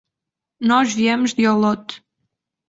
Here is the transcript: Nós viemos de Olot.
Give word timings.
Nós 0.69 0.95
viemos 0.99 1.31
de 1.35 1.47
Olot. 1.53 1.85